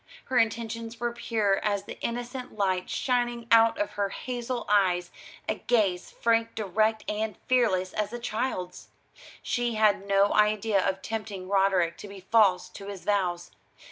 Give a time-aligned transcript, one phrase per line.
[0.25, 5.11] Her intentions were pure as the innocent light shining out of her hazel eyes
[5.47, 8.87] a gaze frank, direct, and fearless as a child's.
[9.43, 13.51] She had no idea of tempting Roderick to be false to his vows.